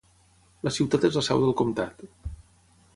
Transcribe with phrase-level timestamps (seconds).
[0.67, 2.05] La ciutat és la seu del comptat.